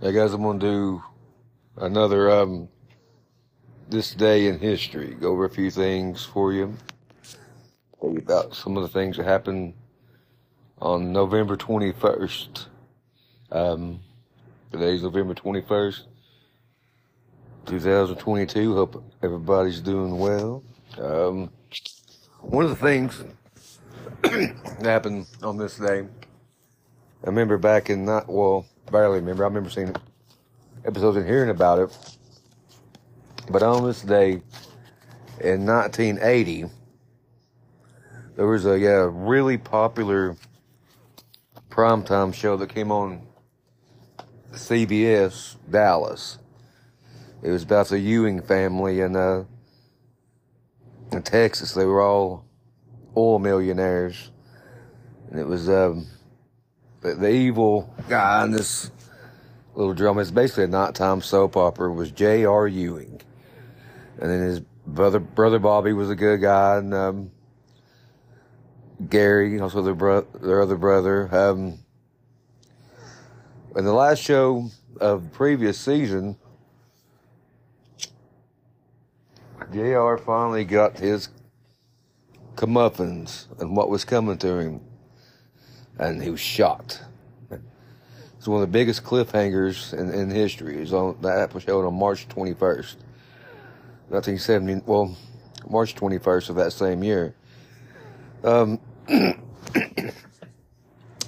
Hey 0.00 0.12
guys, 0.12 0.32
I'm 0.32 0.42
gonna 0.42 0.60
do 0.60 1.02
another 1.76 2.30
um 2.30 2.68
this 3.90 4.14
day 4.14 4.46
in 4.46 4.60
history. 4.60 5.16
Go 5.20 5.32
over 5.32 5.44
a 5.44 5.50
few 5.50 5.72
things 5.72 6.24
for 6.24 6.52
you. 6.52 6.72
Tell 8.00 8.12
you 8.12 8.18
about 8.18 8.54
some 8.54 8.76
of 8.76 8.84
the 8.84 8.88
things 8.88 9.16
that 9.16 9.26
happened 9.26 9.74
on 10.80 11.12
November 11.12 11.56
21st. 11.56 12.66
Um, 13.50 13.98
today's 14.70 15.02
November 15.02 15.34
21st, 15.34 16.02
2022. 17.66 18.74
Hope 18.76 19.02
everybody's 19.20 19.80
doing 19.80 20.16
well. 20.16 20.62
Um, 20.96 21.50
one 22.40 22.64
of 22.64 22.70
the 22.70 22.76
things 22.76 23.24
that 24.22 24.78
happened 24.80 25.26
on 25.42 25.58
this 25.58 25.76
day, 25.76 26.06
I 27.24 27.26
remember 27.26 27.58
back 27.58 27.90
in 27.90 28.04
not 28.04 28.28
well, 28.28 28.64
barely 28.90 29.20
remember. 29.20 29.44
I 29.44 29.48
remember 29.48 29.70
seeing 29.70 29.94
episodes 30.84 31.16
and 31.16 31.26
hearing 31.26 31.50
about 31.50 31.78
it. 31.78 32.16
But 33.50 33.62
on 33.62 33.84
this 33.86 34.02
day 34.02 34.42
in 35.40 35.64
1980, 35.66 36.66
there 38.36 38.46
was 38.46 38.66
a 38.66 38.78
yeah, 38.78 39.08
really 39.10 39.58
popular 39.58 40.36
primetime 41.70 42.34
show 42.34 42.56
that 42.56 42.68
came 42.68 42.92
on 42.92 43.26
CBS 44.52 45.56
Dallas. 45.70 46.38
It 47.42 47.50
was 47.50 47.62
about 47.62 47.88
the 47.88 47.98
Ewing 47.98 48.42
family 48.42 49.00
in 49.00 49.14
uh, 49.16 49.44
in 51.12 51.22
Texas. 51.22 51.72
They 51.72 51.84
were 51.84 52.02
all 52.02 52.44
oil 53.16 53.38
millionaires, 53.38 54.30
and 55.30 55.38
it 55.38 55.46
was 55.46 55.68
um, 55.68 56.06
the, 57.02 57.14
the 57.14 57.30
evil 57.30 57.94
guy 58.08 58.44
in 58.44 58.52
this 58.52 58.90
little 59.74 59.94
drama. 59.94 60.20
It's 60.20 60.30
basically 60.30 60.64
a 60.64 60.68
nighttime 60.68 61.22
soap 61.22 61.56
opera. 61.56 61.92
Was 61.92 62.10
J.R. 62.10 62.68
Ewing, 62.68 63.20
and 64.20 64.30
then 64.30 64.40
his 64.42 64.60
brother 64.86 65.18
brother 65.20 65.58
Bobby 65.58 65.92
was 65.92 66.10
a 66.10 66.16
good 66.16 66.40
guy, 66.40 66.78
and 66.78 66.94
um, 66.94 67.30
Gary, 69.08 69.60
also 69.60 69.82
their 69.82 69.94
bro- 69.94 70.26
their 70.42 70.62
other 70.62 70.76
brother. 70.76 71.28
Um, 71.34 71.78
in 73.76 73.84
the 73.84 73.92
last 73.92 74.22
show 74.22 74.70
of 75.00 75.32
previous 75.32 75.78
season, 75.78 76.36
JR 79.72 80.16
finally 80.16 80.64
got 80.64 80.98
his 80.98 81.28
comeuppance 82.56 83.46
and 83.60 83.76
what 83.76 83.88
was 83.90 84.04
coming 84.04 84.38
to 84.38 84.58
him. 84.58 84.80
And 85.98 86.22
he 86.22 86.30
was 86.30 86.40
shot. 86.40 87.00
It's 88.38 88.46
one 88.46 88.62
of 88.62 88.68
the 88.68 88.72
biggest 88.72 89.02
cliffhangers 89.02 89.92
in, 89.92 90.12
in 90.14 90.30
history. 90.30 90.76
It 90.76 90.80
was 90.80 90.92
on 90.92 91.16
that 91.22 91.52
was 91.52 91.64
showed 91.64 91.84
on 91.84 91.94
March 91.94 92.28
21st, 92.28 92.96
1970. 94.10 94.82
Well, 94.86 95.16
March 95.68 95.96
21st 95.96 96.50
of 96.50 96.56
that 96.56 96.72
same 96.72 97.02
year. 97.02 97.34
Um, 98.44 98.78
and 99.08 99.34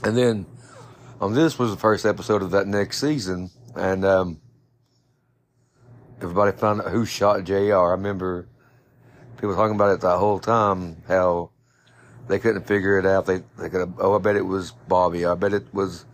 then 0.03 0.47
um, 1.21 1.35
this 1.35 1.59
was 1.59 1.73
the 1.73 1.77
first 1.77 2.07
episode 2.07 2.43
of 2.43 2.53
that 2.53 2.69
next 2.69 3.01
season, 3.01 3.51
and 3.75 4.05
um, 4.05 4.41
everybody 6.23 6.57
found 6.57 6.81
out 6.83 6.93
who 6.93 7.05
shot 7.05 7.43
JR. 7.43 7.75
I 7.75 7.91
remember 7.91 8.47
people 9.37 9.57
talking 9.57 9.75
about 9.75 9.95
it 9.95 10.01
the 10.01 10.17
whole 10.17 10.39
time, 10.39 11.03
how 11.09 11.51
they 12.31 12.39
couldn't 12.39 12.65
figure 12.65 12.97
it 12.97 13.05
out. 13.05 13.27
They 13.27 13.43
they 13.59 13.69
could 13.69 13.93
oh 13.99 14.15
I 14.15 14.19
bet 14.19 14.37
it 14.37 14.47
was 14.47 14.71
Bobby. 14.87 15.27
I 15.27 15.35
bet 15.35 15.53
it 15.53 15.67
was 15.75 16.07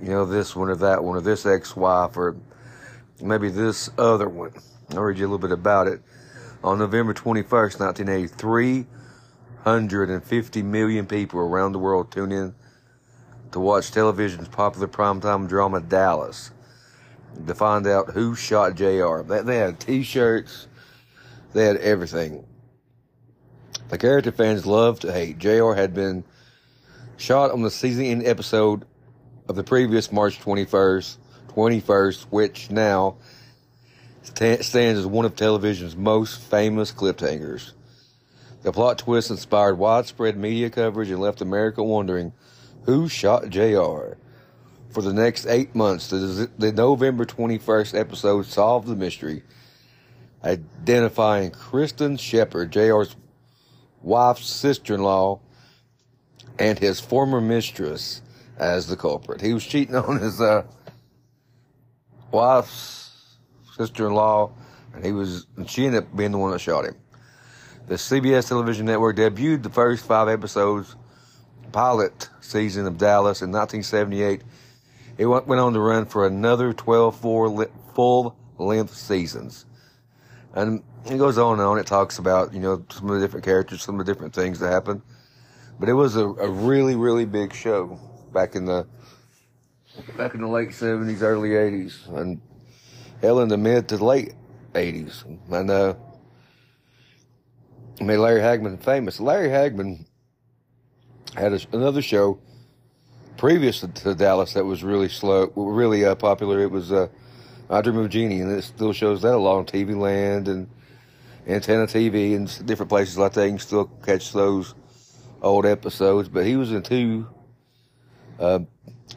you 0.00 0.08
know 0.08 0.26
this 0.26 0.56
one 0.56 0.68
or 0.68 0.74
that 0.76 1.04
one 1.04 1.16
or 1.16 1.20
this 1.20 1.46
ex-wife 1.46 2.16
or 2.16 2.36
maybe 3.22 3.48
this 3.48 3.88
other 3.96 4.28
one. 4.28 4.52
I'll 4.90 5.02
read 5.02 5.18
you 5.18 5.24
a 5.26 5.28
little 5.28 5.38
bit 5.38 5.52
about 5.52 5.86
it. 5.86 6.02
On 6.64 6.76
November 6.76 7.14
21st, 7.14 7.78
1983, 7.78 8.78
150 8.78 10.62
million 10.62 11.06
people 11.06 11.38
around 11.38 11.70
the 11.70 11.78
world 11.78 12.10
tuned 12.10 12.32
in 12.32 12.54
to 13.52 13.60
watch 13.60 13.92
television's 13.92 14.48
popular 14.48 14.88
primetime 14.88 15.48
drama 15.48 15.80
Dallas 15.80 16.50
to 17.46 17.54
find 17.54 17.86
out 17.86 18.10
who 18.10 18.34
shot 18.34 18.74
JR. 18.74 19.20
They, 19.20 19.42
they 19.42 19.58
had 19.58 19.78
t-shirts, 19.78 20.66
they 21.52 21.64
had 21.64 21.76
everything. 21.76 22.44
The 23.88 23.98
character 23.98 24.32
fans 24.32 24.66
loved 24.66 25.02
to 25.02 25.12
hate. 25.12 25.38
JR 25.38 25.72
had 25.72 25.94
been 25.94 26.24
shot 27.16 27.50
on 27.50 27.62
the 27.62 27.70
season 27.70 28.24
episode 28.26 28.84
of 29.48 29.56
the 29.56 29.64
previous 29.64 30.12
March 30.12 30.38
21st, 30.40 31.16
21st, 31.48 32.22
which 32.24 32.70
now 32.70 33.16
stands 34.22 34.74
as 34.74 35.06
one 35.06 35.24
of 35.24 35.34
television's 35.34 35.96
most 35.96 36.38
famous 36.38 36.92
cliffhangers. 36.92 37.72
The 38.62 38.72
plot 38.72 38.98
twist 38.98 39.30
inspired 39.30 39.78
widespread 39.78 40.36
media 40.36 40.68
coverage 40.68 41.10
and 41.10 41.20
left 41.20 41.40
America 41.40 41.82
wondering 41.82 42.34
who 42.82 43.08
shot 43.08 43.48
JR. 43.48 44.16
For 44.90 45.02
the 45.02 45.12
next 45.14 45.46
eight 45.46 45.74
months, 45.74 46.10
the, 46.10 46.50
the 46.58 46.72
November 46.72 47.24
21st 47.24 47.98
episode 47.98 48.46
solved 48.46 48.86
the 48.86 48.96
mystery, 48.96 49.44
identifying 50.44 51.52
Kristin 51.52 52.18
Shepard, 52.18 52.70
JR's 52.70 53.14
wife's 54.02 54.48
sister-in-law, 54.48 55.40
and 56.58 56.78
his 56.78 57.00
former 57.00 57.40
mistress 57.40 58.22
as 58.56 58.86
the 58.86 58.96
culprit. 58.96 59.40
He 59.40 59.52
was 59.52 59.64
cheating 59.64 59.94
on 59.94 60.20
his 60.20 60.40
uh, 60.40 60.64
wife's 62.30 63.36
sister-in-law, 63.76 64.50
and 64.94 65.04
he 65.04 65.12
was 65.12 65.46
and 65.56 65.68
she 65.68 65.86
ended 65.86 66.04
up 66.04 66.16
being 66.16 66.32
the 66.32 66.38
one 66.38 66.50
that 66.52 66.60
shot 66.60 66.84
him. 66.84 66.96
The 67.86 67.94
CBS 67.94 68.48
television 68.48 68.86
network 68.86 69.16
debuted 69.16 69.62
the 69.62 69.70
first 69.70 70.04
five 70.04 70.28
episodes 70.28 70.94
pilot 71.72 72.28
season 72.40 72.86
of 72.86 72.98
Dallas 72.98 73.42
in 73.42 73.52
1978. 73.52 74.42
It 75.16 75.26
went 75.26 75.48
on 75.50 75.72
to 75.72 75.80
run 75.80 76.06
for 76.06 76.26
another 76.26 76.72
12 76.72 77.18
full 77.94 78.36
length 78.58 78.94
seasons. 78.94 79.66
And 80.58 80.82
it 81.06 81.18
goes 81.18 81.38
on 81.38 81.52
and 81.52 81.62
on. 81.62 81.78
It 81.78 81.86
talks 81.86 82.18
about, 82.18 82.52
you 82.52 82.58
know, 82.58 82.84
some 82.90 83.08
of 83.08 83.14
the 83.14 83.24
different 83.24 83.44
characters, 83.44 83.80
some 83.80 84.00
of 84.00 84.04
the 84.04 84.12
different 84.12 84.34
things 84.34 84.58
that 84.58 84.72
happened. 84.72 85.02
But 85.78 85.88
it 85.88 85.92
was 85.92 86.16
a, 86.16 86.24
a 86.26 86.48
really, 86.48 86.96
really 86.96 87.26
big 87.26 87.54
show 87.54 88.00
back 88.32 88.56
in 88.56 88.64
the, 88.64 88.84
back 90.16 90.34
in 90.34 90.40
the 90.40 90.48
late 90.48 90.70
70s, 90.70 91.22
early 91.22 91.50
80s. 91.50 92.08
And 92.08 92.40
hell 93.22 93.38
in 93.38 93.48
the 93.48 93.56
mid 93.56 93.88
to 93.90 94.04
late 94.04 94.34
80s. 94.72 95.24
And, 95.52 95.70
uh, 95.70 95.94
made 98.00 98.16
Larry 98.16 98.40
Hagman 98.40 98.82
famous. 98.82 99.20
Larry 99.20 99.50
Hagman 99.50 100.06
had 101.36 101.52
a, 101.52 101.60
another 101.72 102.02
show 102.02 102.40
previous 103.36 103.80
to, 103.80 103.88
to, 103.88 104.14
Dallas 104.16 104.54
that 104.54 104.64
was 104.64 104.82
really 104.82 105.08
slow, 105.08 105.52
really 105.54 106.04
uh, 106.04 106.16
popular. 106.16 106.58
It 106.58 106.70
was 106.72 106.90
uh, 106.90 107.06
I 107.70 107.82
Dream 107.82 107.98
of 107.98 108.08
Jeannie, 108.08 108.40
and 108.40 108.50
it 108.50 108.62
still 108.62 108.94
shows 108.94 109.22
that 109.22 109.34
along 109.34 109.66
TV 109.66 109.94
Land 109.94 110.48
and 110.48 110.68
Antenna 111.46 111.86
TV 111.86 112.34
and 112.34 112.66
different 112.66 112.88
places 112.88 113.18
like 113.18 113.34
that. 113.34 113.44
You 113.44 113.50
can 113.50 113.58
still 113.58 113.84
catch 114.04 114.32
those 114.32 114.74
old 115.42 115.66
episodes. 115.66 116.28
But 116.28 116.46
he 116.46 116.56
was 116.56 116.72
in 116.72 116.82
two 116.82 117.26
uh, 118.38 118.60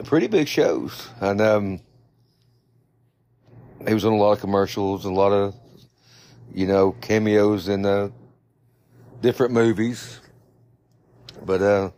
pretty 0.04 0.26
big 0.26 0.48
shows, 0.48 1.08
and 1.20 1.40
um, 1.40 1.80
he 3.86 3.94
was 3.94 4.04
on 4.04 4.12
a 4.12 4.16
lot 4.16 4.32
of 4.32 4.40
commercials 4.40 5.06
and 5.06 5.16
a 5.16 5.18
lot 5.18 5.32
of 5.32 5.54
you 6.54 6.66
know 6.66 6.92
cameos 6.92 7.68
in 7.68 7.86
uh, 7.86 8.10
different 9.22 9.52
movies. 9.52 10.20
But 11.44 11.62
uh, 11.62 11.90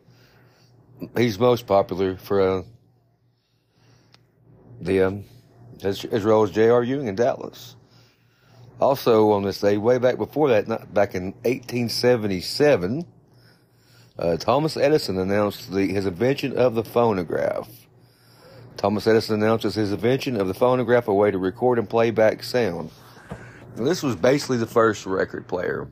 he's 1.16 1.36
most 1.36 1.66
popular 1.66 2.16
for 2.16 2.40
uh, 2.40 2.62
the 4.80 5.02
um, 5.02 5.24
as, 5.82 6.04
well 6.24 6.42
as 6.42 6.50
J.R. 6.50 6.82
Ewing 6.82 7.08
in 7.08 7.14
Dallas. 7.14 7.76
Also 8.80 9.30
on 9.32 9.42
this 9.42 9.60
day, 9.60 9.76
way 9.76 9.98
back 9.98 10.16
before 10.16 10.48
that, 10.48 10.92
back 10.92 11.14
in 11.14 11.32
1877, 11.42 13.06
uh, 14.18 14.36
Thomas 14.36 14.76
Edison 14.76 15.18
announced 15.18 15.72
the, 15.72 15.86
his 15.88 16.06
invention 16.06 16.56
of 16.56 16.74
the 16.74 16.84
phonograph. 16.84 17.68
Thomas 18.76 19.06
Edison 19.06 19.42
announces 19.42 19.74
his 19.74 19.92
invention 19.92 20.40
of 20.40 20.48
the 20.48 20.54
phonograph, 20.54 21.08
a 21.08 21.14
way 21.14 21.30
to 21.30 21.38
record 21.38 21.78
and 21.78 21.88
play 21.88 22.10
back 22.10 22.42
sound. 22.42 22.90
Now, 23.76 23.84
this 23.84 24.02
was 24.02 24.16
basically 24.16 24.58
the 24.58 24.66
first 24.66 25.06
record 25.06 25.48
player, 25.48 25.88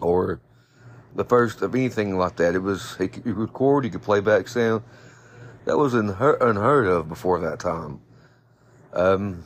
or 0.00 0.40
the 1.14 1.24
first 1.24 1.62
of 1.62 1.74
anything 1.74 2.16
like 2.16 2.36
that. 2.36 2.54
It 2.54 2.60
was 2.60 2.96
he 2.96 3.08
could 3.08 3.26
record, 3.26 3.84
he 3.84 3.90
could 3.90 4.02
play 4.02 4.20
back 4.20 4.48
sound. 4.48 4.82
That 5.64 5.78
was 5.78 5.94
unheard 5.94 6.86
of 6.86 7.08
before 7.08 7.40
that 7.40 7.58
time. 7.58 8.00
Um, 8.96 9.44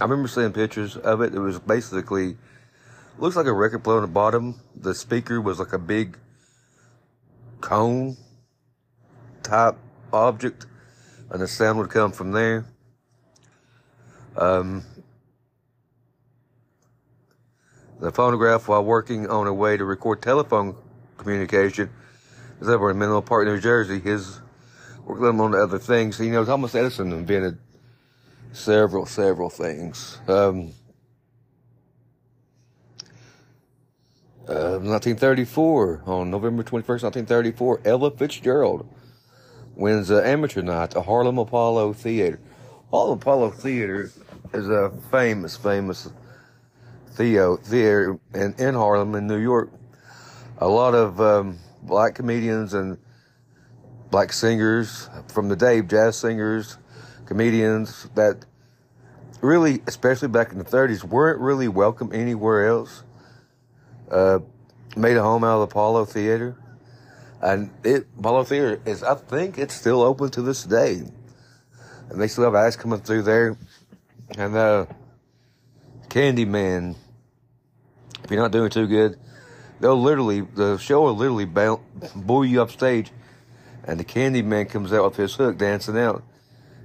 I 0.00 0.04
remember 0.04 0.26
seeing 0.26 0.52
pictures 0.52 0.96
of 0.96 1.20
it. 1.20 1.34
It 1.34 1.38
was 1.38 1.58
basically 1.60 2.38
looks 3.18 3.36
like 3.36 3.46
a 3.46 3.52
record 3.52 3.84
player 3.84 3.98
on 3.98 4.02
the 4.02 4.08
bottom. 4.08 4.58
The 4.74 4.94
speaker 4.94 5.38
was 5.38 5.58
like 5.58 5.74
a 5.74 5.78
big 5.78 6.16
cone 7.60 8.16
type 9.42 9.76
object 10.14 10.64
and 11.30 11.42
the 11.42 11.46
sound 11.46 11.78
would 11.78 11.90
come 11.90 12.10
from 12.10 12.32
there. 12.32 12.64
Um, 14.34 14.82
the 18.00 18.12
phonograph, 18.12 18.66
while 18.66 18.84
working 18.84 19.28
on 19.28 19.46
a 19.46 19.52
way 19.52 19.76
to 19.76 19.84
record 19.84 20.22
telephone 20.22 20.74
communication, 21.18 21.90
is 22.62 22.68
over 22.68 22.90
in 22.90 22.98
Menlo 22.98 23.20
Park, 23.20 23.46
New 23.46 23.60
Jersey. 23.60 23.98
His 23.98 24.40
work 25.04 25.20
led 25.20 25.30
him 25.30 25.40
on 25.42 25.54
other 25.54 25.78
things. 25.78 26.18
You 26.18 26.30
know, 26.30 26.46
Thomas 26.46 26.74
Edison 26.74 27.12
invented 27.12 27.58
several, 28.52 29.06
several 29.06 29.50
things. 29.50 30.18
Um, 30.28 30.72
uh, 34.48 34.80
1934, 34.80 36.02
on 36.06 36.30
November 36.30 36.62
21st, 36.62 37.02
1934, 37.02 37.80
Ella 37.84 38.10
Fitzgerald 38.10 38.88
wins 39.74 40.10
an 40.10 40.24
amateur 40.24 40.62
night 40.62 40.96
at 40.96 41.04
Harlem 41.04 41.38
Apollo 41.38 41.92
Theater. 41.92 42.40
Harlem 42.90 43.18
Apollo 43.18 43.50
Theater 43.50 44.10
is 44.52 44.68
a 44.68 44.90
famous, 45.10 45.56
famous 45.56 46.10
Theo 47.12 47.56
theater 47.56 48.18
in, 48.32 48.54
in 48.58 48.74
Harlem 48.74 49.14
in 49.14 49.26
New 49.26 49.38
York. 49.38 49.70
A 50.58 50.68
lot 50.68 50.94
of 50.94 51.20
um, 51.20 51.58
black 51.82 52.14
comedians 52.14 52.74
and 52.74 52.96
black 54.10 54.32
singers 54.32 55.08
from 55.28 55.48
the 55.48 55.56
day, 55.56 55.82
jazz 55.82 56.16
singers, 56.16 56.78
comedians 57.28 58.08
that 58.14 58.46
really, 59.42 59.82
especially 59.86 60.28
back 60.28 60.50
in 60.50 60.58
the 60.58 60.64
30s, 60.64 61.04
weren't 61.04 61.38
really 61.40 61.68
welcome 61.68 62.10
anywhere 62.12 62.66
else. 62.66 63.04
Uh, 64.10 64.38
made 64.96 65.18
a 65.18 65.22
home 65.22 65.44
out 65.44 65.60
of 65.60 65.68
the 65.68 65.72
Apollo 65.72 66.06
Theater. 66.06 66.56
And 67.42 67.70
it, 67.84 68.06
Apollo 68.18 68.44
Theater 68.44 68.80
is, 68.86 69.02
I 69.02 69.14
think 69.14 69.58
it's 69.58 69.74
still 69.74 70.00
open 70.00 70.30
to 70.30 70.42
this 70.42 70.64
day. 70.64 71.02
And 72.08 72.18
they 72.18 72.28
still 72.28 72.44
have 72.44 72.54
acts 72.54 72.76
coming 72.76 72.98
through 73.00 73.22
there. 73.22 73.58
And, 74.38 74.56
uh, 74.56 74.86
Candyman, 76.08 76.96
if 78.24 78.30
you're 78.30 78.40
not 78.40 78.52
doing 78.52 78.70
too 78.70 78.86
good, 78.86 79.18
they'll 79.80 80.00
literally, 80.00 80.40
the 80.40 80.78
show 80.78 81.02
will 81.02 81.14
literally 81.14 81.44
buoy 81.44 82.48
you 82.48 82.62
up 82.62 82.70
stage. 82.70 83.12
And 83.84 84.00
the 84.00 84.04
Candyman 84.04 84.70
comes 84.70 84.94
out 84.94 85.04
with 85.04 85.16
his 85.16 85.34
hook 85.34 85.58
dancing 85.58 85.98
out. 85.98 86.24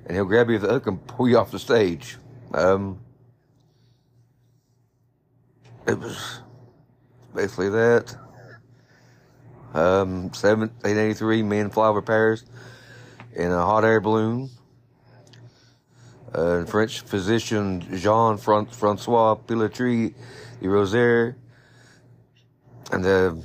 And 0.06 0.16
he'll 0.16 0.26
grab 0.26 0.50
you 0.50 0.54
with 0.54 0.64
the 0.64 0.70
hook 0.70 0.88
and 0.88 1.06
pull 1.08 1.30
you 1.30 1.38
off 1.38 1.52
the 1.52 1.60
stage. 1.60 2.18
Um, 2.54 3.00
it 5.88 5.98
was 6.00 6.42
basically 7.34 7.70
that. 7.70 8.16
Um, 9.74 10.30
1783, 10.30 11.44
men 11.44 11.70
fly 11.70 11.88
over 11.88 12.02
Paris 12.02 12.46
in 13.36 13.52
a 13.52 13.66
hot 13.66 13.84
air 13.84 14.00
balloon. 14.00 14.50
Uh, 16.34 16.66
French 16.66 17.02
physician 17.02 17.82
Jean 17.96 18.38
Francois 18.38 19.36
Pilatre 19.36 20.14
de 20.62 20.70
Rozier, 20.70 21.38
and 22.92 23.06
uh, 23.06 23.36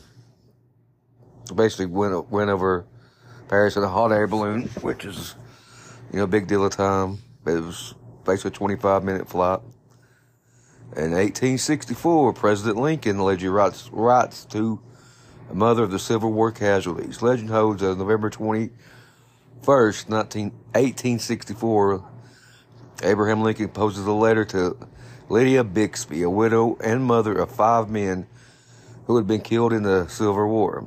basically 1.55 1.87
went 1.87 2.31
went 2.31 2.51
over 2.51 2.87
Paris 3.49 3.77
in 3.77 3.83
a 3.83 3.89
hot 3.89 4.11
air 4.11 4.27
balloon, 4.27 4.69
which 4.81 5.05
is 5.05 5.35
you 6.13 6.19
know 6.19 6.27
big 6.27 6.47
deal 6.47 6.65
of 6.65 6.73
time. 6.73 7.19
It 7.47 7.61
was 7.63 7.95
basically 8.25 8.51
a 8.51 8.53
25 8.53 9.05
minute 9.05 9.29
flight. 9.29 9.61
In 10.97 11.13
1864, 11.13 12.33
President 12.33 12.79
Lincoln 12.79 13.19
allegedly 13.19 13.51
writes, 13.51 13.91
writes 13.93 14.47
to 14.47 14.81
a 15.51 15.55
mother 15.55 15.83
of 15.83 15.91
the 15.91 15.99
Civil 15.99 16.33
War 16.33 16.51
casualties. 16.51 17.21
Legend 17.21 17.51
holds 17.51 17.83
that 17.83 17.97
November 17.97 18.31
21st, 18.31 20.09
19, 20.09 20.45
1864, 20.73 22.05
Abraham 23.03 23.43
Lincoln 23.43 23.69
poses 23.69 24.07
a 24.07 24.13
letter 24.13 24.47
to 24.47 24.79
Lydia 25.29 25.63
Bixby, 25.63 26.23
a 26.23 26.31
widow 26.31 26.79
and 26.83 27.05
mother 27.05 27.35
of 27.35 27.51
five 27.51 27.91
men 27.91 28.27
who 29.07 29.17
had 29.17 29.27
been 29.27 29.43
killed 29.43 29.75
in 29.75 29.83
the 29.83 30.07
Civil 30.09 30.49
War. 30.49 30.87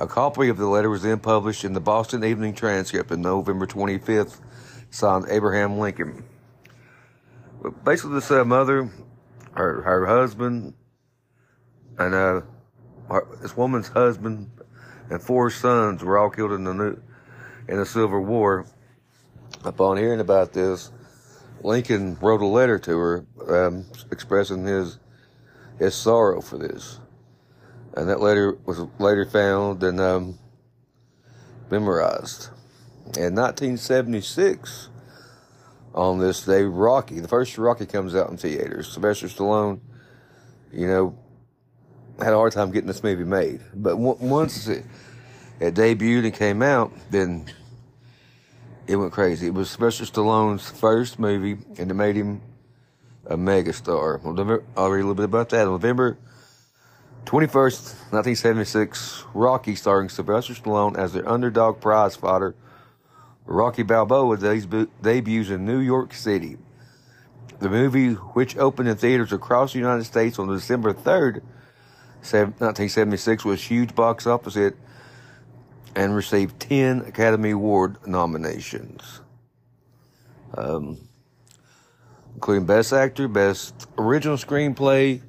A 0.00 0.06
copy 0.06 0.48
of 0.48 0.56
the 0.56 0.66
letter 0.66 0.88
was 0.88 1.02
then 1.02 1.18
published 1.18 1.62
in 1.62 1.74
the 1.74 1.80
Boston 1.80 2.24
Evening 2.24 2.54
Transcript 2.54 3.12
on 3.12 3.20
November 3.20 3.66
25th, 3.66 4.40
signed 4.88 5.26
Abraham 5.28 5.78
Lincoln. 5.78 6.24
But 7.62 7.84
basically, 7.84 8.14
this 8.14 8.30
uh, 8.30 8.42
mother, 8.46 8.90
her 9.52 9.82
her 9.82 10.06
husband, 10.06 10.72
and 11.98 12.14
uh, 12.14 12.40
her, 13.10 13.38
this 13.42 13.54
woman's 13.54 13.88
husband 13.88 14.50
and 15.10 15.20
four 15.20 15.50
sons 15.50 16.02
were 16.02 16.16
all 16.16 16.30
killed 16.30 16.52
in 16.52 16.64
the 16.64 16.72
new, 16.72 17.02
in 17.68 17.76
the 17.76 17.84
Civil 17.84 18.24
War. 18.24 18.64
Upon 19.64 19.98
hearing 19.98 20.20
about 20.20 20.54
this, 20.54 20.90
Lincoln 21.62 22.16
wrote 22.22 22.40
a 22.40 22.46
letter 22.46 22.78
to 22.78 22.98
her 22.98 23.26
um, 23.50 23.84
expressing 24.10 24.64
his 24.64 24.98
his 25.78 25.94
sorrow 25.94 26.40
for 26.40 26.56
this, 26.56 27.00
and 27.94 28.08
that 28.08 28.20
letter 28.20 28.56
was 28.64 28.80
later 28.98 29.24
found 29.24 29.82
and 29.82 30.00
um, 30.00 30.38
memorized. 31.70 32.48
In 33.16 33.34
1976, 33.34 34.88
on 35.94 36.18
this 36.18 36.44
day, 36.44 36.62
Rocky, 36.62 37.18
the 37.18 37.28
first 37.28 37.58
Rocky 37.58 37.86
comes 37.86 38.14
out 38.14 38.30
in 38.30 38.36
theaters. 38.36 38.92
Sylvester 38.92 39.26
Stallone, 39.26 39.80
you 40.72 40.86
know, 40.86 41.18
had 42.18 42.32
a 42.32 42.36
hard 42.36 42.52
time 42.52 42.70
getting 42.70 42.86
this 42.86 43.02
movie 43.02 43.24
made. 43.24 43.60
But 43.74 43.96
once 43.96 44.68
it, 44.68 44.84
it 45.58 45.74
debuted 45.74 46.24
and 46.24 46.34
came 46.34 46.62
out, 46.62 46.92
then 47.10 47.46
it 48.86 48.96
went 48.96 49.12
crazy. 49.12 49.48
It 49.48 49.54
was 49.54 49.70
Sylvester 49.70 50.04
Stallone's 50.04 50.70
first 50.70 51.18
movie, 51.18 51.58
and 51.78 51.90
it 51.90 51.94
made 51.94 52.14
him 52.14 52.40
a 53.26 53.36
megastar. 53.36 54.20
I'll 54.76 54.90
read 54.90 55.00
a 55.00 55.02
little 55.02 55.14
bit 55.14 55.24
about 55.24 55.48
that. 55.50 55.64
November 55.64 56.18
21st, 57.26 58.12
1976, 58.12 59.24
Rocky 59.34 59.74
starring 59.74 60.08
Sylvester 60.08 60.54
Stallone 60.54 60.96
as 60.96 61.12
the 61.12 61.30
underdog 61.30 61.80
prize 61.80 62.16
fighter 62.16 62.54
Rocky 63.50 63.82
Balboa 63.82 64.36
debuts 64.36 65.50
in 65.50 65.64
New 65.64 65.78
York 65.78 66.14
City. 66.14 66.56
The 67.58 67.68
movie, 67.68 68.12
which 68.12 68.56
opened 68.56 68.88
in 68.88 68.96
theaters 68.96 69.32
across 69.32 69.72
the 69.72 69.80
United 69.80 70.04
States 70.04 70.38
on 70.38 70.48
December 70.48 70.94
3rd, 70.94 71.42
1976, 72.22 73.44
was 73.44 73.62
huge 73.62 73.94
box 73.94 74.26
office 74.26 74.54
hit 74.54 74.76
and 75.96 76.14
received 76.14 76.60
10 76.60 77.00
Academy 77.00 77.50
Award 77.50 77.96
nominations, 78.06 79.20
um, 80.56 80.96
including 82.34 82.66
Best 82.66 82.92
Actor, 82.92 83.28
Best 83.28 83.88
Original 83.98 84.36
Screenplay. 84.36 85.20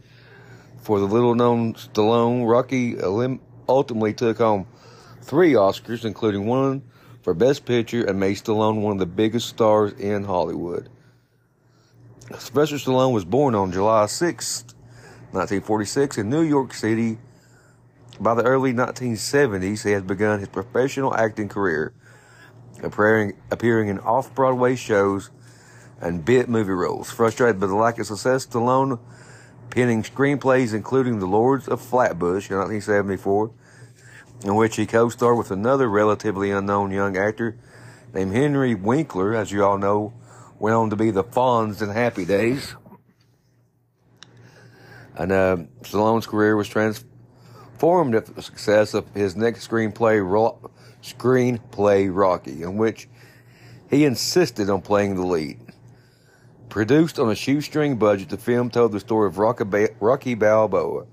For 0.81 0.99
the 0.99 1.05
little 1.05 1.35
known 1.35 1.75
Stallone, 1.75 2.49
Rocky 2.49 2.97
ultimately 3.69 4.13
took 4.13 4.39
home 4.39 4.65
three 5.21 5.53
Oscars, 5.53 6.05
including 6.05 6.47
one 6.47 6.81
for 7.21 7.35
Best 7.35 7.65
Picture 7.65 8.03
and 8.03 8.19
made 8.19 8.37
Stallone 8.37 8.81
one 8.81 8.93
of 8.93 8.99
the 8.99 9.05
biggest 9.05 9.47
stars 9.47 9.93
in 9.93 10.23
Hollywood. 10.23 10.89
Sylvester 12.37 12.77
Stallone 12.77 13.13
was 13.13 13.25
born 13.25 13.53
on 13.53 13.71
July 13.71 14.07
6, 14.07 14.63
1946, 15.31 16.17
in 16.17 16.29
New 16.29 16.41
York 16.41 16.73
City. 16.73 17.19
By 18.19 18.33
the 18.33 18.43
early 18.43 18.73
1970s, 18.73 19.83
he 19.83 19.91
had 19.91 20.07
begun 20.07 20.39
his 20.39 20.49
professional 20.49 21.15
acting 21.15 21.49
career, 21.49 21.93
appearing, 22.81 23.33
appearing 23.51 23.89
in 23.89 23.99
off 23.99 24.33
Broadway 24.33 24.75
shows 24.75 25.29
and 25.99 26.25
bit 26.25 26.49
movie 26.49 26.71
roles. 26.71 27.11
Frustrated 27.11 27.59
by 27.59 27.67
the 27.67 27.75
lack 27.75 27.99
of 27.99 28.07
success, 28.07 28.47
Stallone 28.47 28.99
penning 29.71 30.03
screenplays 30.03 30.73
including 30.73 31.19
The 31.19 31.25
Lords 31.25 31.67
of 31.67 31.81
Flatbush 31.81 32.51
in 32.51 32.57
1974 32.57 33.51
in 34.43 34.55
which 34.55 34.75
he 34.75 34.85
co-starred 34.85 35.37
with 35.37 35.51
another 35.51 35.89
relatively 35.89 36.51
unknown 36.51 36.91
young 36.91 37.15
actor 37.15 37.57
named 38.13 38.33
Henry 38.33 38.75
Winkler, 38.75 39.35
as 39.35 39.51
you 39.51 39.63
all 39.63 39.77
know, 39.77 40.13
went 40.59 40.75
on 40.75 40.89
to 40.89 40.95
be 40.95 41.11
the 41.11 41.23
Fonz 41.23 41.81
in 41.81 41.89
Happy 41.89 42.25
Days. 42.25 42.75
And 45.15 45.31
uh, 45.31 45.57
Stallone's 45.83 46.25
career 46.25 46.55
was 46.55 46.67
transformed 46.67 48.15
after 48.15 48.33
the 48.33 48.41
success 48.41 48.93
of 48.93 49.07
his 49.13 49.35
next 49.35 49.67
screenplay, 49.67 50.25
Ro- 50.25 50.71
screenplay 51.03 52.09
Rocky, 52.11 52.63
in 52.63 52.77
which 52.77 53.07
he 53.89 54.05
insisted 54.05 54.69
on 54.69 54.81
playing 54.81 55.15
the 55.15 55.25
lead. 55.25 55.59
Produced 56.71 57.19
on 57.19 57.29
a 57.29 57.35
shoestring 57.35 57.97
budget, 57.97 58.29
the 58.29 58.37
film 58.37 58.69
told 58.69 58.93
the 58.93 59.01
story 59.01 59.27
of 59.27 59.37
Rocky 59.37 60.35
Balboa, 60.35 61.05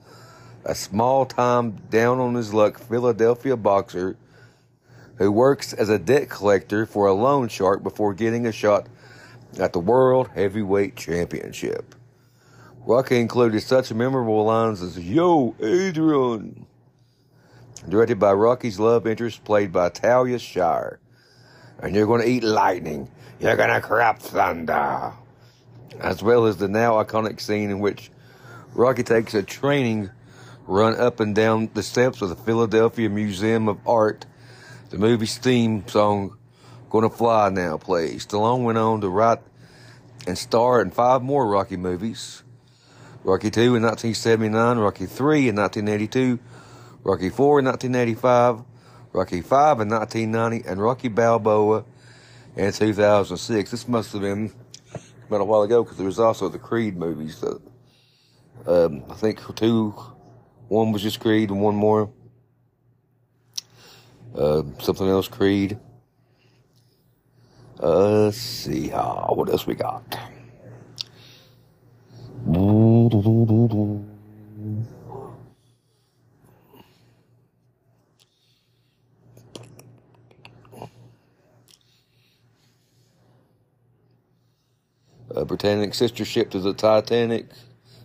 a 0.64 0.72
small 0.72 1.26
time, 1.26 1.72
down 1.90 2.20
on 2.20 2.36
his 2.36 2.54
luck 2.54 2.78
Philadelphia 2.78 3.56
boxer 3.56 4.16
who 5.16 5.32
works 5.32 5.72
as 5.72 5.88
a 5.88 5.98
debt 5.98 6.30
collector 6.30 6.86
for 6.86 7.08
a 7.08 7.12
loan 7.12 7.48
shark 7.48 7.82
before 7.82 8.14
getting 8.14 8.46
a 8.46 8.52
shot 8.52 8.86
at 9.58 9.72
the 9.72 9.80
World 9.80 10.30
Heavyweight 10.32 10.94
Championship. 10.94 11.96
Rocky 12.86 13.18
included 13.18 13.60
such 13.60 13.92
memorable 13.92 14.44
lines 14.44 14.80
as 14.80 14.96
Yo, 14.96 15.56
Adrian! 15.60 16.66
Directed 17.88 18.20
by 18.20 18.32
Rocky's 18.32 18.78
love 18.78 19.08
interest, 19.08 19.42
played 19.42 19.72
by 19.72 19.88
Talia 19.88 20.38
Shire. 20.38 21.00
and 21.82 21.96
you're 21.96 22.06
to 22.20 22.28
eat 22.28 22.44
lightning. 22.44 23.10
You're 23.40 23.56
to 23.56 23.80
crap 23.80 24.20
thunder. 24.20 25.14
As 26.00 26.22
well 26.22 26.46
as 26.46 26.56
the 26.58 26.68
now 26.68 27.02
iconic 27.02 27.40
scene 27.40 27.70
in 27.70 27.80
which 27.80 28.10
Rocky 28.74 29.02
takes 29.02 29.34
a 29.34 29.42
training 29.42 30.10
run 30.66 30.94
up 31.00 31.18
and 31.18 31.34
down 31.34 31.70
the 31.74 31.82
steps 31.82 32.20
of 32.22 32.28
the 32.28 32.36
Philadelphia 32.36 33.08
Museum 33.08 33.68
of 33.68 33.78
Art. 33.86 34.26
The 34.90 34.98
movie's 34.98 35.38
theme 35.38 35.86
song, 35.88 36.36
Gonna 36.90 37.10
Fly 37.10 37.48
Now, 37.48 37.78
plays. 37.78 38.26
Stallone 38.26 38.64
went 38.64 38.78
on 38.78 39.00
to 39.00 39.08
write 39.08 39.38
and 40.26 40.36
star 40.36 40.82
in 40.82 40.90
five 40.90 41.22
more 41.22 41.48
Rocky 41.48 41.76
movies. 41.76 42.42
Rocky 43.24 43.50
2 43.50 43.76
in 43.76 43.82
1979, 43.82 44.78
Rocky 44.78 45.06
3 45.06 45.48
in 45.48 45.56
1982, 45.56 46.38
Rocky 47.02 47.30
4 47.30 47.58
in 47.58 47.64
1985, 47.64 48.62
Rocky 49.12 49.40
5 49.40 49.80
in 49.80 49.88
1990, 49.88 50.68
and 50.68 50.80
Rocky 50.80 51.08
Balboa 51.08 51.84
in 52.56 52.72
2006. 52.72 53.70
This 53.70 53.88
must 53.88 54.12
have 54.12 54.22
been 54.22 54.52
about 55.28 55.42
a 55.42 55.44
while 55.44 55.62
ago 55.62 55.84
because 55.84 55.98
there 55.98 56.06
was 56.06 56.18
also 56.18 56.48
the 56.48 56.58
Creed 56.58 56.96
movies. 56.96 57.40
That, 57.40 57.60
um, 58.66 59.04
I 59.10 59.14
think 59.14 59.40
two, 59.54 59.94
one 60.68 60.90
was 60.90 61.02
just 61.02 61.20
Creed 61.20 61.50
and 61.50 61.60
one 61.60 61.76
more. 61.76 62.10
Uh, 64.34 64.62
something 64.80 65.08
else 65.08 65.28
Creed. 65.28 65.78
Uh, 67.80 68.24
let's 68.24 68.38
see. 68.38 68.90
Uh, 68.90 69.26
what 69.26 69.48
else 69.50 69.66
we 69.66 69.74
got? 69.74 70.18
A 85.34 85.44
Britannic 85.44 85.92
sister 85.94 86.24
ship 86.24 86.50
to 86.50 86.58
the 86.58 86.72
Titanic. 86.72 87.46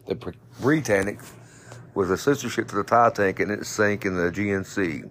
The 0.08 0.34
Britannic 0.60 1.20
was 1.94 2.10
a 2.10 2.18
sister 2.18 2.50
ship 2.50 2.68
to 2.70 2.76
the 2.76 2.84
Titanic 2.84 3.40
and 3.40 3.50
it 3.50 3.66
sank 3.66 4.06
in 4.06 4.18
the 4.18 4.28
Aegean 4.28 4.66
Sea. 4.66 5.04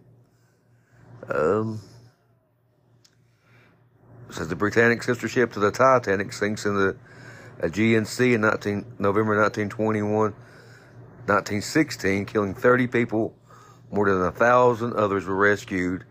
Um, 1.29 1.81
says 4.29 4.49
the 4.49 4.57
Britannic 4.57 5.03
sister 5.03 5.27
ship 5.27 5.53
to 5.53 5.61
the 5.61 5.71
Titanic 5.71 6.35
sinks 6.35 6.67
in 6.67 6.75
the 6.75 6.97
Aegean 7.61 8.05
Sea 8.05 8.35
in 8.35 8.43
19, 8.43 8.97
November 8.99 9.41
1921, 9.41 10.33
1916, 10.33 12.27
killing 12.27 12.55
30 12.55 12.89
people. 12.89 13.35
More 13.91 14.11
than 14.11 14.23
a 14.23 14.33
thousand 14.33 14.95
others 14.95 15.25
were 15.25 15.37
rescued 15.37 16.05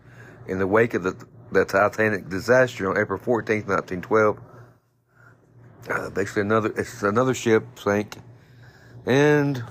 in 0.48 0.58
the 0.58 0.66
wake 0.66 0.94
of 0.94 1.04
the, 1.04 1.26
the 1.52 1.64
Titanic 1.64 2.28
disaster 2.28 2.90
on 2.90 3.00
April 3.00 3.20
14, 3.20 3.58
1912. 3.66 4.38
Uh, 5.88 6.10
basically, 6.10 6.42
another 6.42 6.72
it's 6.76 7.02
another 7.02 7.34
ship 7.34 7.64
sank, 7.78 8.16
and 9.04 9.62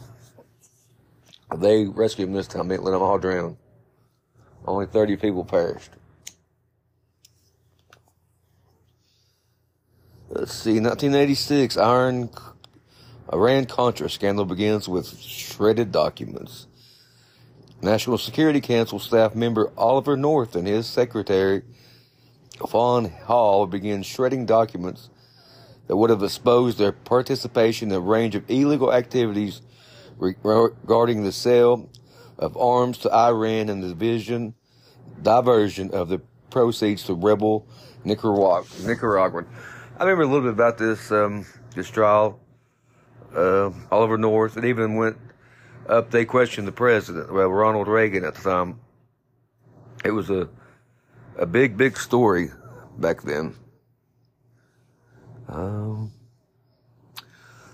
they 1.58 1.86
rescued 1.86 2.28
them 2.28 2.34
this 2.36 2.48
time. 2.48 2.68
They 2.68 2.78
let 2.78 2.92
them 2.92 3.02
all 3.02 3.18
drown. 3.18 3.58
Only 4.66 4.86
30 4.86 5.18
people 5.18 5.46
perished. 5.46 5.92
Let's 10.30 10.54
see, 10.54 10.80
1986, 10.80 11.78
Iran, 11.78 12.30
Iran 13.34 13.66
Contra 13.66 14.10
scandal 14.10 14.46
begins 14.46 14.88
with 14.88 15.18
shredded 15.20 15.92
documents. 15.92 16.68
National 17.82 18.18
Security 18.18 18.62
Council 18.62 19.00
staff 19.00 19.36
member 19.36 19.72
Oliver 19.78 20.16
North 20.16 20.56
and 20.56 20.68
his 20.68 20.88
secretary, 20.88 21.64
Fawn 22.70 23.06
Hall, 23.06 23.66
begin 23.66 24.04
shredding 24.04 24.46
documents 24.46 25.10
that 25.92 25.98
would 25.98 26.10
have 26.10 26.24
exposed 26.24 26.78
their 26.78 26.94
participation 26.94 27.90
in 27.90 27.96
a 27.96 28.00
range 28.00 28.34
of 28.34 28.50
illegal 28.50 28.94
activities 28.94 29.62
regarding 30.18 31.26
the 31.26 31.34
sale 31.34 31.90
of 32.38 32.56
arms 32.56 33.00
to 33.00 33.14
Iran 33.14 33.68
and 33.68 33.84
the 33.84 33.90
division, 33.90 34.54
diversion 35.22 35.92
of 35.92 36.08
the 36.08 36.20
proceeds 36.50 37.04
to 37.08 37.14
rebel 37.14 37.68
Nicaraguan. 38.06 39.46
I 40.00 40.06
remember 40.06 40.24
a 40.24 40.28
little 40.28 40.44
bit 40.44 40.54
about 40.54 40.78
this 40.78 41.12
um, 41.12 41.46
this 41.76 41.90
trial. 41.90 42.40
Uh, 43.36 43.72
Oliver 43.92 44.18
North, 44.18 44.56
it 44.56 44.64
even 44.64 44.96
went 44.96 45.18
up. 45.90 46.10
They 46.10 46.24
questioned 46.24 46.70
the 46.70 46.72
president, 46.72 47.34
well, 47.34 47.50
Ronald 47.50 47.90
Reagan 47.90 48.24
at 48.24 48.36
the 48.36 48.44
time. 48.44 48.80
It 50.06 50.12
was 50.12 50.30
a 50.30 50.48
a 51.38 51.46
big, 51.46 51.76
big 51.76 51.98
story 51.98 52.50
back 52.98 53.24
then. 53.24 53.56
Um, 55.52 56.12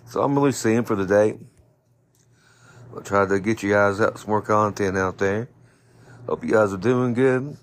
so 0.07 0.23
I'm 0.23 0.35
really 0.35 0.51
seeing 0.51 0.83
for 0.83 0.95
the 0.95 1.05
day. 1.05 1.37
I'll 2.93 3.01
try 3.01 3.25
to 3.25 3.39
get 3.39 3.61
you 3.61 3.71
guys 3.71 4.01
out 4.01 4.17
some 4.17 4.29
more 4.29 4.41
content 4.41 4.97
out 4.97 5.17
there. 5.19 5.49
Hope 6.25 6.43
you 6.43 6.51
guys 6.51 6.73
are 6.73 6.77
doing 6.77 7.13
good. 7.13 7.55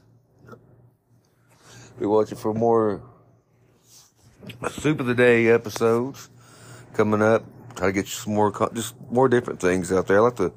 Be 1.98 2.06
watching 2.06 2.38
for 2.38 2.54
more 2.54 3.02
soup 4.70 5.00
of 5.00 5.06
the 5.06 5.14
day 5.14 5.48
episodes 5.48 6.28
coming 6.92 7.22
up. 7.22 7.44
Try 7.76 7.88
to 7.88 7.92
get 7.92 8.04
you 8.04 8.10
some 8.10 8.34
more, 8.34 8.52
just 8.72 8.94
more 9.10 9.28
different 9.28 9.60
things 9.60 9.92
out 9.92 10.06
there. 10.06 10.18
I 10.18 10.20
like 10.20 10.36
to 10.36 10.52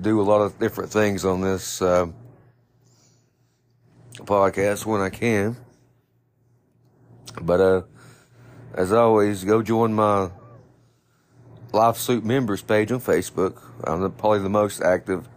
do 0.00 0.20
a 0.20 0.22
lot 0.22 0.40
of 0.40 0.58
different 0.58 0.90
things 0.90 1.24
on 1.24 1.42
this 1.42 1.82
uh, 1.82 2.06
podcast 4.16 4.86
when 4.86 5.00
I 5.00 5.10
can. 5.10 5.56
But 7.40 7.60
uh, 7.60 7.82
as 8.74 8.92
always, 8.92 9.44
go 9.44 9.62
join 9.62 9.94
my 9.94 10.30
Live 11.72 11.96
Soup 11.96 12.22
members 12.22 12.62
page 12.62 12.92
on 12.92 13.00
Facebook. 13.00 13.62
I'm 13.84 14.10
probably 14.12 14.40
the 14.40 14.50
most 14.50 14.82
active 14.82 15.28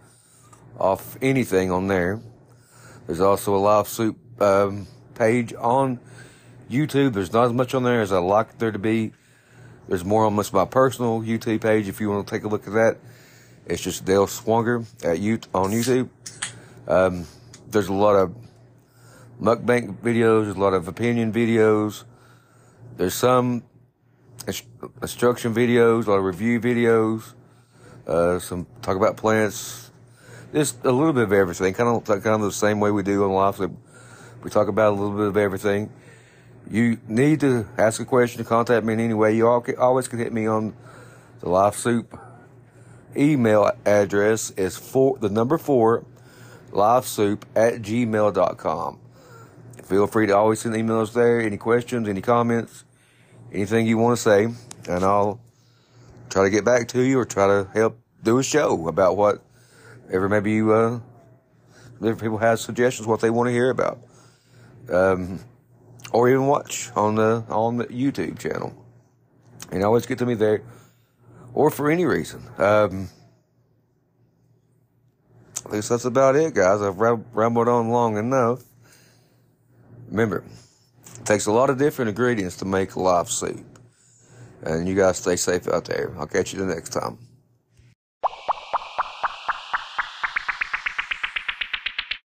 off 0.78 1.18
anything 1.22 1.72
on 1.72 1.88
there. 1.88 2.22
There's 3.08 3.22
also 3.22 3.56
a 3.56 3.58
Live 3.58 3.88
Soup 3.88 4.18
um, 4.42 4.88
page 5.16 5.54
on 5.54 6.00
YouTube, 6.70 7.14
there's 7.14 7.32
not 7.32 7.46
as 7.46 7.54
much 7.54 7.74
on 7.74 7.84
there 7.84 8.02
as 8.02 8.12
I 8.12 8.18
like 8.18 8.58
there 8.58 8.72
to 8.72 8.80
be. 8.80 9.12
There's 9.88 10.04
more 10.04 10.26
on 10.26 10.34
my 10.34 10.66
personal 10.66 11.22
YouTube 11.22 11.62
page 11.62 11.88
if 11.88 12.02
you 12.02 12.10
want 12.10 12.28
to 12.28 12.36
take 12.36 12.44
a 12.44 12.48
look 12.48 12.68
at 12.68 12.74
that. 12.74 12.98
It's 13.68 13.82
just 13.82 14.06
Dale 14.06 14.28
Swanger 14.28 14.84
at 15.04 15.20
you 15.20 15.40
on 15.54 15.72
YouTube. 15.72 16.10
Um, 16.88 17.26
there's 17.70 17.88
a 17.88 17.94
lot 17.94 18.16
of 18.16 18.36
mukbang 19.40 19.98
videos, 19.98 20.56
a 20.56 20.60
lot 20.60 20.74
of 20.74 20.88
opinion 20.88 21.32
videos. 21.32 22.04
There's 22.98 23.14
some 23.14 23.64
instruction 25.02 25.54
videos, 25.54 26.08
a 26.08 26.12
lot 26.12 26.18
of 26.18 26.24
review 26.24 26.60
videos, 26.60 27.34
uh, 28.08 28.40
some 28.40 28.68
talk 28.82 28.96
about 28.96 29.18
plants, 29.18 29.92
just 30.54 30.84
a 30.86 30.92
little 30.92 31.14
bit 31.14 31.24
of 31.24 31.34
everything. 31.34 31.74
Kind 31.74 31.90
of, 31.90 32.06
kind 32.06 32.36
of 32.36 32.42
the 32.42 32.52
same 32.52 32.80
way 32.80 32.92
we 32.92 33.04
do 33.04 33.24
on 33.24 33.32
live. 33.32 33.56
So 33.56 33.76
we 34.44 34.50
talk 34.50 34.68
about 34.68 34.94
a 34.94 34.96
little 34.96 35.18
bit 35.18 35.28
of 35.28 35.38
everything 35.38 35.92
you 36.70 36.98
need 37.08 37.42
to 37.42 37.68
ask 37.78 38.00
a 38.00 38.06
question 38.06 38.44
to 38.44 38.48
contact 38.48 38.86
me 38.86 38.94
in 38.94 39.00
any 39.00 39.14
way, 39.14 39.36
you 39.36 39.48
always 39.48 40.08
can 40.08 40.20
hit 40.20 40.34
me 40.34 40.48
on 40.48 40.74
the 41.40 41.50
Live 41.50 41.76
Soup 41.76 42.20
email 43.16 43.72
address 43.86 44.52
is 44.52 44.78
for 44.78 45.18
the 45.20 45.30
number 45.30 45.58
four 45.58 46.04
live 46.72 47.06
soup 47.06 47.46
at 47.56 47.76
gmail.com. 47.76 49.00
Feel 49.86 50.08
free 50.08 50.26
to 50.28 50.36
always 50.36 50.62
send 50.62 50.74
emails 50.74 51.14
there. 51.14 51.40
Any 51.40 51.58
questions, 51.58 52.10
any 52.10 52.22
comments, 52.22 52.84
anything 53.54 53.86
you 53.86 53.98
want 53.98 54.18
to 54.18 54.22
say, 54.22 54.46
and 54.90 55.04
I'll 55.04 55.40
try 56.30 56.44
to 56.44 56.50
get 56.50 56.66
back 56.66 56.88
to 56.90 57.02
you 57.02 57.20
or 57.20 57.26
try 57.26 57.48
to 57.48 57.70
help 57.72 58.00
do 58.24 58.40
a 58.40 58.44
show 58.44 58.88
about 58.88 59.16
what 59.16 59.44
ever 60.12 60.28
maybe 60.28 60.54
you, 60.54 60.74
uh, 60.74 61.00
different 61.94 62.20
people 62.20 62.40
have 62.40 62.60
suggestions, 62.60 63.08
what 63.08 63.22
they 63.22 63.30
want 63.30 63.48
to 63.48 63.52
hear 63.52 63.70
about. 63.70 64.00
Um, 64.90 65.40
or 66.12 66.30
even 66.30 66.48
watch 66.48 66.92
on 66.96 67.16
the 67.16 67.44
on 67.50 67.78
the 67.78 67.86
YouTube 67.86 68.40
channel. 68.40 68.74
And 69.72 69.84
always 69.84 70.06
get 70.06 70.18
to 70.20 70.26
me 70.26 70.34
there, 70.34 70.62
or 71.54 71.70
for 71.70 71.90
any 71.90 72.06
reason. 72.06 72.42
Um, 72.58 73.10
I 75.68 75.76
guess 75.76 75.90
that's 75.90 76.06
about 76.06 76.36
it, 76.36 76.54
guys. 76.54 76.82
I've 76.82 77.00
rambled 77.00 77.68
on 77.68 77.90
long 77.90 78.18
enough. 78.18 78.64
Remember, 80.10 80.44
it 81.20 81.26
takes 81.26 81.46
a 81.46 81.52
lot 81.52 81.70
of 81.70 81.78
different 81.78 82.10
ingredients 82.10 82.58
to 82.58 82.66
make 82.66 82.96
live 82.96 83.30
soup. 83.30 83.66
And 84.62 84.88
you 84.88 84.96
guys 84.96 85.18
stay 85.18 85.36
safe 85.36 85.68
out 85.68 85.86
there. 85.86 86.14
I'll 86.18 86.28
catch 86.28 86.54
you 86.54 86.60
the 86.60 86.74
next 86.74 86.90
time. 86.90 87.18